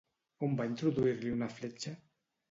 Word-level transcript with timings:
On 0.45 0.53
va 0.61 0.65
introduir-li 0.69 1.33
una 1.33 1.49
fletxa? 1.59 1.93